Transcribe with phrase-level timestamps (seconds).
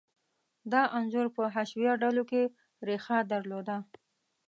[0.71, 2.41] دا انځور په حشویه ډلو کې
[2.87, 3.77] ریښه درلوده.